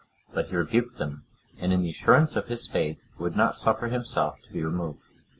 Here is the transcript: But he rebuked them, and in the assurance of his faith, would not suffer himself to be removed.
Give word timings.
But 0.33 0.47
he 0.47 0.55
rebuked 0.55 0.97
them, 0.97 1.25
and 1.59 1.71
in 1.71 1.83
the 1.83 1.91
assurance 1.91 2.35
of 2.35 2.47
his 2.47 2.65
faith, 2.65 2.97
would 3.19 3.35
not 3.35 3.53
suffer 3.53 3.89
himself 3.89 4.39
to 4.41 4.51
be 4.51 4.63
removed. 4.63 5.03